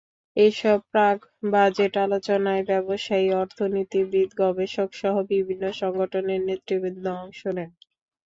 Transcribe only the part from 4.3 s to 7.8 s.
গবেষকসহ বিভিন্ন সংগঠনের নেতৃবৃন্দ অংশ নেন।